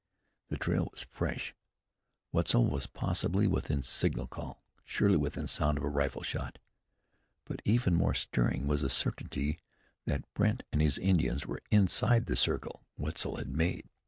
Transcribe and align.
The 0.49 0.57
trail 0.57 0.87
was 0.91 1.05
fresh. 1.11 1.53
Wetzel 2.31 2.65
was 2.65 2.87
possibly 2.87 3.45
within 3.45 3.83
signal 3.83 4.25
call; 4.25 4.63
surely 4.83 5.15
within 5.17 5.45
sound 5.45 5.77
of 5.77 5.83
a 5.83 5.89
rifle 5.89 6.23
shot. 6.23 6.57
But 7.45 7.61
even 7.65 7.93
more 7.93 8.15
stirring 8.15 8.65
was 8.65 8.81
the 8.81 8.89
certainty 8.89 9.59
that 10.07 10.25
Brandt 10.33 10.63
and 10.71 10.81
his 10.81 10.97
Indians 10.97 11.45
were 11.45 11.61
inside 11.69 12.25
the 12.25 12.35
circle 12.35 12.81
Wetzel 12.97 13.35
had 13.35 13.55
made. 13.55 13.89